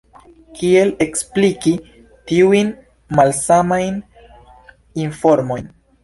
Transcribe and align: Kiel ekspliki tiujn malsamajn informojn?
Kiel 0.59 0.91
ekspliki 1.05 1.73
tiujn 2.31 2.71
malsamajn 3.19 3.99
informojn? 5.05 5.69